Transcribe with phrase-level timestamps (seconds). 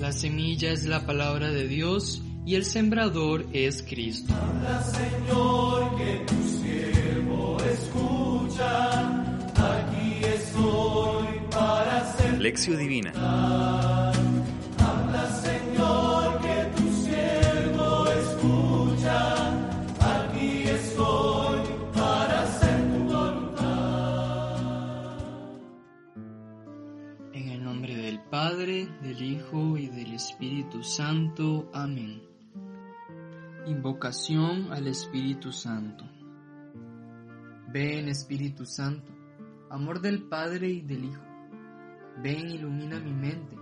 [0.00, 4.32] La semilla es la palabra de Dios y el sembrador es Cristo.
[4.32, 8.90] Habla, Señor, que tu siervo escucha.
[9.56, 12.40] Aquí estoy para ser.
[12.40, 13.12] Lección Divina.
[28.40, 31.68] Padre, del Hijo y del Espíritu Santo.
[31.74, 32.22] Amén.
[33.66, 36.04] Invocación al Espíritu Santo.
[37.72, 39.12] Ven Espíritu Santo,
[39.70, 41.24] amor del Padre y del Hijo.
[42.22, 43.56] Ven, ilumina mi mente,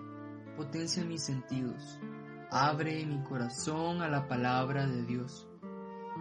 [0.59, 1.99] potencia mis sentidos,
[2.51, 5.49] abre mi corazón a la palabra de Dios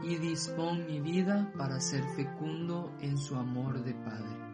[0.01, 4.45] y dispón mi vida para ser fecundo en su amor de Padre.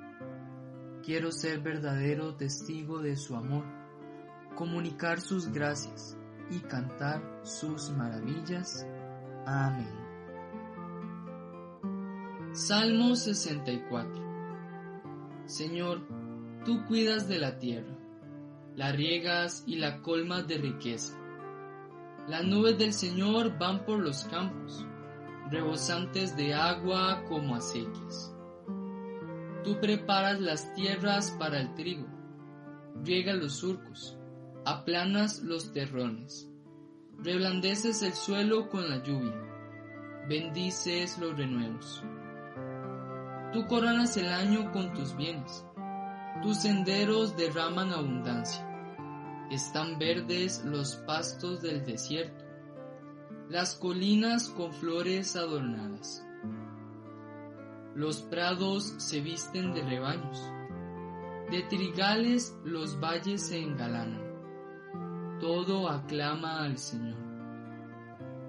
[1.03, 3.80] Quiero ser verdadero testigo de su amor,
[4.55, 6.17] comunicar sus gracias
[6.49, 8.85] y cantar sus maravillas.
[9.45, 10.01] Amén.
[12.53, 14.31] Salmo 64
[15.51, 16.07] Señor,
[16.63, 17.97] tú cuidas de la tierra,
[18.75, 21.17] la riegas y la colmas de riqueza.
[22.27, 24.85] Las nubes del Señor van por los campos,
[25.49, 28.33] rebosantes de agua como acequias.
[29.65, 32.07] Tú preparas las tierras para el trigo,
[33.03, 34.17] riegas los surcos,
[34.65, 36.47] aplanas los terrones,
[37.17, 39.35] reblandeces el suelo con la lluvia,
[40.27, 42.03] bendices los renuevos.
[43.53, 45.65] Tú coronas el año con tus bienes,
[46.43, 48.67] tus senderos derraman abundancia,
[49.49, 52.45] están verdes los pastos del desierto,
[53.49, 56.25] las colinas con flores adornadas.
[57.95, 60.39] Los prados se visten de rebaños,
[61.49, 64.30] de trigales los valles se engalanan.
[65.41, 67.17] Todo aclama al Señor,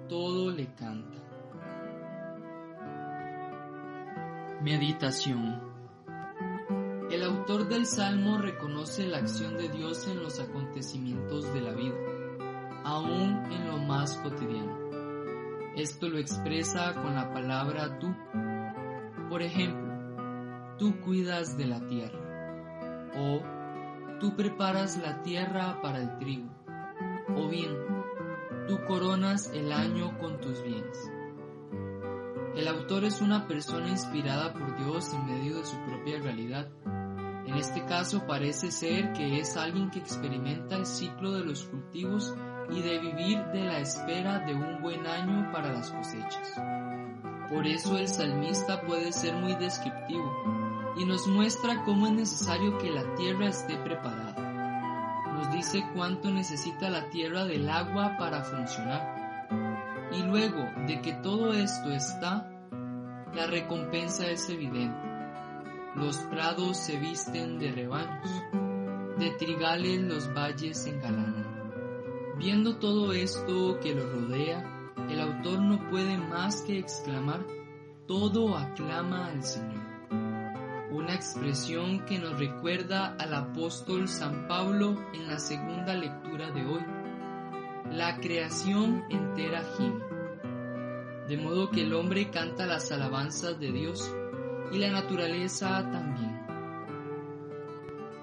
[0.07, 1.17] todo le canta.
[4.61, 5.59] Meditación
[7.09, 11.95] El autor del Salmo reconoce la acción de Dios en los acontecimientos de la vida,
[12.83, 14.77] aún en lo más cotidiano.
[15.75, 18.15] Esto lo expresa con la palabra tú.
[19.29, 22.19] Por ejemplo, tú cuidas de la tierra,
[23.17, 23.41] o
[24.19, 26.62] tú preparas la tierra para el trigo,
[27.35, 27.77] o bien,
[28.67, 31.11] tú coronas el año con tus bienes.
[32.55, 36.69] El autor es una persona inspirada por Dios en medio de su propia realidad.
[37.47, 42.33] En este caso parece ser que es alguien que experimenta el ciclo de los cultivos
[42.69, 46.53] y de vivir de la espera de un buen año para las cosechas.
[47.49, 50.31] Por eso el salmista puede ser muy descriptivo
[50.97, 54.22] y nos muestra cómo es necesario que la tierra esté preparada.
[55.95, 59.47] Cuánto necesita la tierra del agua para funcionar.
[60.11, 62.51] Y luego de que todo esto está,
[63.33, 65.01] la recompensa es evidente.
[65.95, 68.29] Los prados se visten de rebaños,
[69.17, 71.45] de trigales los valles se engalanan.
[72.37, 77.45] Viendo todo esto que lo rodea, el autor no puede más que exclamar,
[78.05, 79.72] todo aclama al Señor.
[80.93, 86.85] Una expresión que nos recuerda al apóstol San Pablo en la segunda lectura de hoy.
[87.89, 90.03] La creación entera gime.
[91.27, 94.15] De modo que el hombre canta las alabanzas de Dios
[94.71, 96.39] y la naturaleza también.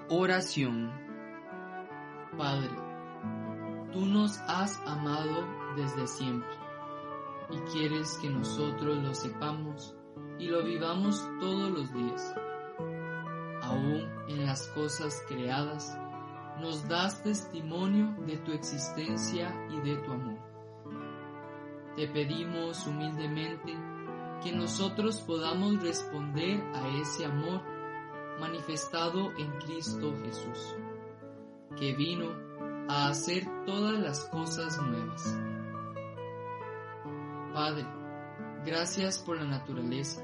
[0.07, 0.93] Oración.
[2.37, 2.71] Padre,
[3.91, 5.45] tú nos has amado
[5.75, 6.55] desde siempre
[7.49, 9.93] y quieres que nosotros lo sepamos
[10.39, 12.33] y lo vivamos todos los días.
[13.71, 15.97] Aún en las cosas creadas,
[16.59, 20.39] nos das testimonio de tu existencia y de tu amor.
[21.95, 23.73] Te pedimos humildemente
[24.43, 27.61] que nosotros podamos responder a ese amor
[28.39, 30.75] manifestado en Cristo Jesús,
[31.77, 32.29] que vino
[32.89, 35.39] a hacer todas las cosas nuevas.
[37.53, 37.85] Padre,
[38.65, 40.21] gracias por la naturaleza,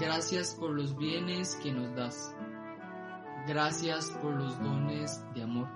[0.00, 2.34] gracias por los bienes que nos das,
[3.46, 5.68] gracias por los dones de amor.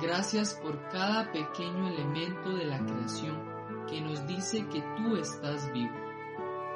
[0.00, 3.40] Gracias por cada pequeño elemento de la creación
[3.88, 5.94] que nos dice que tú estás vivo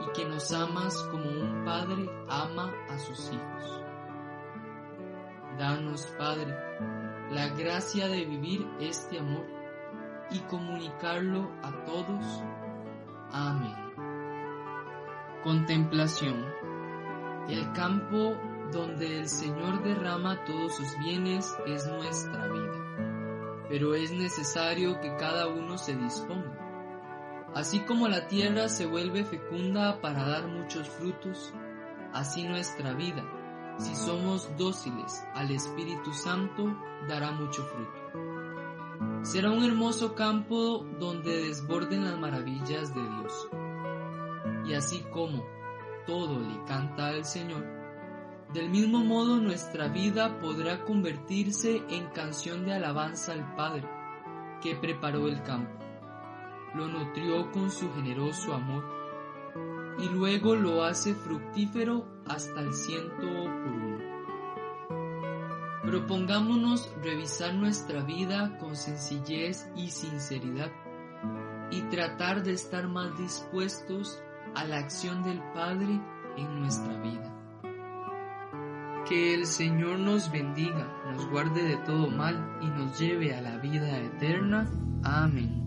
[0.00, 3.82] y que nos amas como un padre ama a sus hijos.
[5.58, 6.56] Danos, Padre,
[7.31, 9.46] la gracia de vivir este amor
[10.31, 12.43] y comunicarlo a todos.
[13.31, 13.80] Amén.
[15.43, 16.45] Contemplación.
[17.49, 18.37] El campo
[18.71, 25.47] donde el Señor derrama todos sus bienes es nuestra vida, pero es necesario que cada
[25.47, 26.59] uno se disponga.
[27.55, 31.55] Así como la tierra se vuelve fecunda para dar muchos frutos,
[32.13, 33.25] así nuestra vida,
[33.79, 36.77] si somos dóciles al Espíritu Santo,
[37.09, 39.23] dará mucho fruto.
[39.23, 43.49] Será un hermoso campo donde desborden las maravillas de Dios.
[44.70, 45.44] Y así como
[46.06, 47.67] todo le canta al Señor,
[48.55, 53.82] del mismo modo nuestra vida podrá convertirse en canción de alabanza al Padre,
[54.62, 55.76] que preparó el campo,
[56.76, 58.84] lo nutrió con su generoso amor,
[59.99, 63.99] y luego lo hace fructífero hasta el ciento por uno.
[65.82, 70.70] Propongámonos revisar nuestra vida con sencillez y sinceridad
[71.72, 74.22] y tratar de estar más dispuestos
[74.55, 76.00] a la acción del Padre
[76.37, 77.37] en nuestra vida.
[79.08, 83.56] Que el Señor nos bendiga, nos guarde de todo mal y nos lleve a la
[83.58, 84.69] vida eterna.
[85.02, 85.67] Amén.